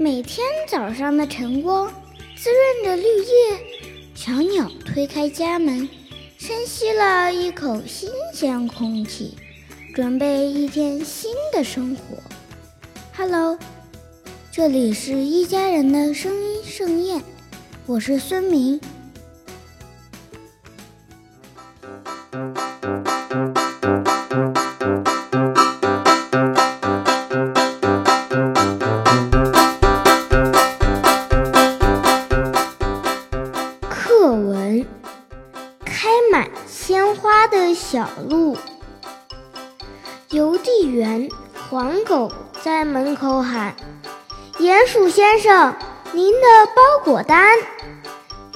[0.00, 1.92] 每天早上的晨光，
[2.36, 3.58] 滋润着绿叶。
[4.14, 5.88] 小鸟推开家门，
[6.38, 9.36] 深吸了一口新鲜空气，
[9.92, 12.16] 准备一天新的生活。
[13.16, 13.58] Hello，
[14.52, 17.20] 这里是一家人的声音盛宴，
[17.84, 18.80] 我是孙明。
[36.88, 38.56] 鲜花的小路。
[40.30, 41.28] 邮递员
[41.68, 43.76] 黄狗在门口喊
[44.58, 45.76] ：“鼹鼠先生，
[46.12, 47.58] 您的包裹单。”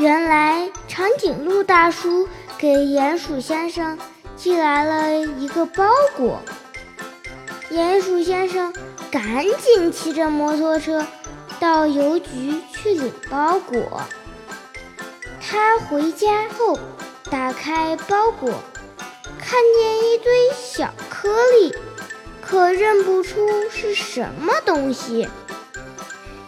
[0.00, 3.98] 原来长颈鹿大叔给鼹鼠先生
[4.34, 6.40] 寄来了一个包裹。
[7.70, 8.72] 鼹鼠先生
[9.10, 11.06] 赶紧骑着摩托车
[11.60, 14.00] 到邮局去领包裹。
[15.38, 16.78] 他回家后
[17.32, 18.50] 打开包裹，
[19.38, 21.74] 看见一堆小颗粒，
[22.42, 25.26] 可认不出是什么东西。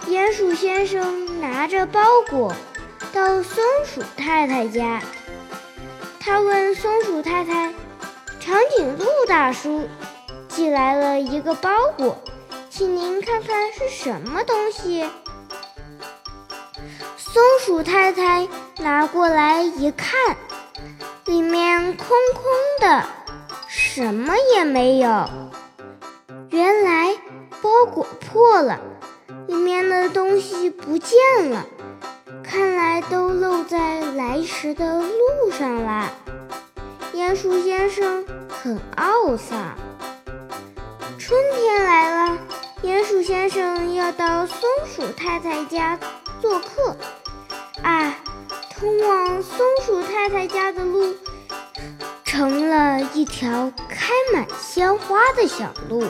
[0.06, 2.54] 鼹鼠先生拿着包裹
[3.14, 5.00] 到松鼠太太家，
[6.20, 7.72] 他问松鼠太太
[8.38, 9.88] ：“长颈鹿大叔
[10.48, 12.22] 寄来了一个包裹，
[12.68, 15.08] 请您看看是什么东西。”
[17.16, 18.46] 松鼠太太
[18.76, 20.36] 拿过来一看，
[21.26, 22.44] 里面空空
[22.80, 23.04] 的，
[23.66, 25.28] 什么也没有。
[26.50, 27.16] 原来
[27.62, 28.78] 包裹破了，
[29.46, 31.16] 里面的东西不见
[31.50, 31.64] 了，
[32.42, 36.10] 看来都漏在来时的路上啦。
[37.14, 39.74] 鼹鼠先生很懊丧。
[41.18, 42.38] 春天来了，
[42.82, 45.98] 鼹鼠先生要到松鼠太太家
[46.42, 46.94] 做客。
[48.76, 51.14] 通往松鼠太太家的路
[52.24, 56.04] 成了一条开满鲜花的小路。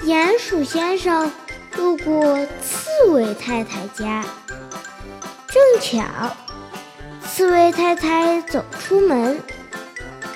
[0.00, 1.30] 鼹鼠先生
[1.76, 4.24] 路过刺猬太太家，
[5.48, 6.02] 正巧
[7.28, 9.38] 刺猬太太走出门，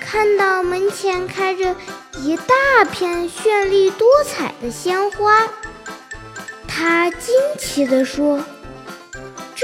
[0.00, 1.74] 看到门前开着
[2.18, 5.48] 一大片绚丽多彩的鲜花，
[6.68, 8.40] 她惊奇地说。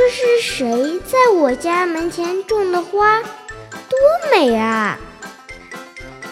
[0.06, 3.20] 这是谁在我家门前种的花？
[3.22, 3.98] 多
[4.30, 5.00] 美啊！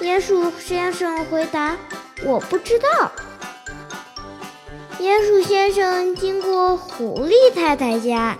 [0.00, 1.76] 鼹鼠先生回答
[2.22, 3.10] ：“我不知道。”
[5.00, 8.38] 鼹鼠先生经过狐狸太太家，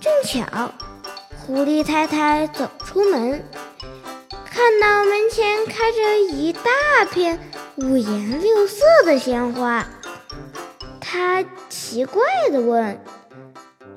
[0.00, 0.72] 正巧
[1.44, 3.44] 狐狸太太走出门，
[4.48, 7.40] 看到门前开着一大片
[7.74, 9.84] 五颜六色的鲜花，
[11.00, 12.22] 他奇怪
[12.52, 13.02] 地问。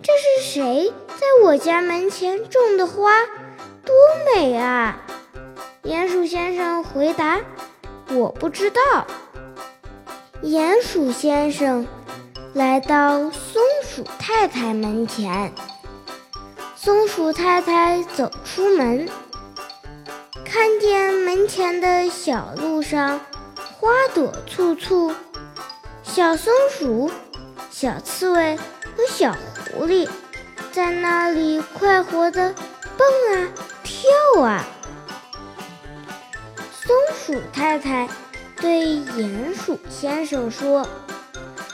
[0.03, 3.11] 这是谁在我家门前种的花？
[3.85, 3.95] 多
[4.33, 4.99] 美啊！
[5.83, 7.39] 鼹鼠先生回答
[8.09, 8.81] ：“我不知道。”
[10.41, 11.87] 鼹鼠先生
[12.53, 15.53] 来到松鼠太太门前，
[16.75, 19.07] 松鼠太太走出门，
[20.43, 23.21] 看见门前的小路上
[23.79, 25.13] 花朵簇簇，
[26.01, 27.11] 小松鼠、
[27.81, 28.55] 小刺猬
[28.95, 29.35] 和小。
[29.73, 30.07] 狐狸
[30.71, 32.53] 在那里快活的
[32.95, 33.49] 蹦啊
[33.83, 34.63] 跳啊。
[36.71, 38.07] 松鼠太太
[38.57, 40.87] 对鼹鼠先生说：“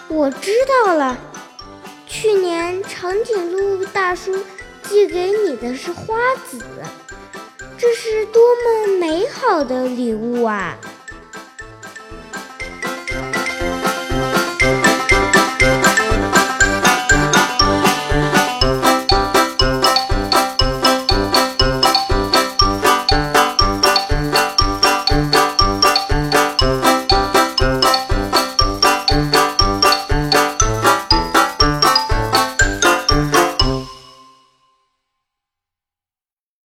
[0.07, 0.53] 我知
[0.85, 1.17] 道了，
[2.07, 4.33] 去年长颈鹿大叔
[4.83, 6.15] 寄给你的是花
[6.49, 6.63] 籽，
[7.77, 10.77] 这是多么美好的礼物啊！”